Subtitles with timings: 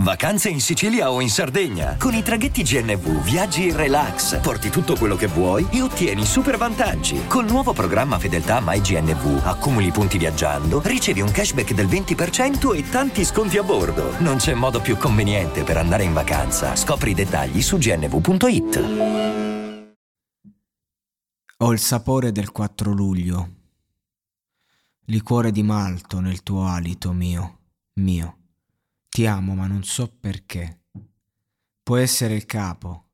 [0.00, 1.96] Vacanze in Sicilia o in Sardegna.
[1.98, 6.56] Con i traghetti GNV viaggi in relax, porti tutto quello che vuoi e ottieni super
[6.56, 7.26] vantaggi.
[7.26, 13.26] Col nuovo programma Fedeltà MyGNV accumuli punti viaggiando, ricevi un cashback del 20% e tanti
[13.26, 14.18] sconti a bordo.
[14.20, 16.74] Non c'è modo più conveniente per andare in vacanza.
[16.76, 18.84] Scopri i dettagli su gnv.it.
[21.58, 23.48] Ho il sapore del 4 luglio.
[25.04, 27.58] Liquore di malto nel tuo alito mio,
[27.96, 28.39] mio.
[29.10, 30.84] Ti amo ma non so perché.
[31.82, 33.10] Può essere il capo.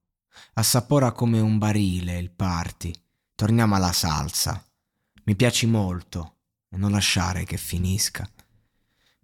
[0.53, 2.93] Assapora come un barile il party.
[3.35, 4.65] Torniamo alla salsa.
[5.25, 6.37] Mi piaci molto
[6.77, 8.29] non lasciare che finisca.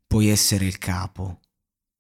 [0.06, 1.41] Puoi essere il capo.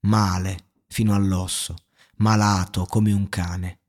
[0.00, 1.76] Male fino all'osso,
[2.16, 3.80] malato come un cane.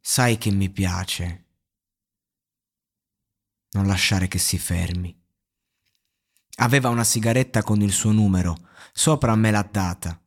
[0.00, 1.44] Sai che mi piace.
[3.70, 5.14] Non lasciare che si fermi.
[6.60, 8.56] Aveva una sigaretta con il suo numero,
[8.92, 10.20] sopra me l'ha data.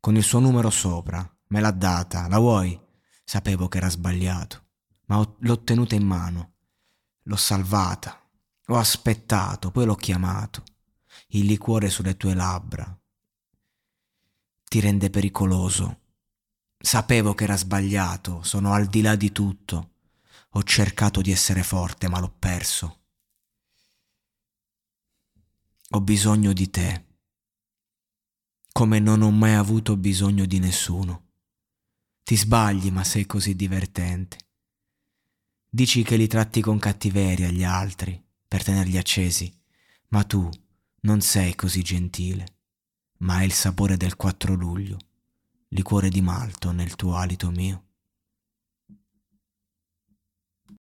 [0.00, 2.80] Con il suo numero sopra, me l'ha data, la vuoi?
[3.22, 4.64] Sapevo che era sbagliato,
[5.06, 6.54] ma ho, l'ho tenuta in mano.
[7.24, 8.18] L'ho salvata.
[8.68, 10.62] Ho aspettato, poi l'ho chiamato.
[11.28, 12.98] Il liquore sulle tue labbra.
[14.64, 16.00] Ti rende pericoloso.
[16.78, 19.90] Sapevo che era sbagliato, sono al di là di tutto.
[20.52, 23.01] Ho cercato di essere forte, ma l'ho perso.
[25.94, 27.04] Ho bisogno di te,
[28.72, 31.32] come non ho mai avuto bisogno di nessuno.
[32.22, 34.38] Ti sbagli, ma sei così divertente.
[35.68, 39.54] Dici che li tratti con cattiveria gli altri per tenerli accesi,
[40.08, 40.48] ma tu
[41.02, 42.60] non sei così gentile,
[43.18, 44.96] ma hai il sapore del 4 luglio,
[45.68, 47.91] liquore di malto nel tuo alito mio.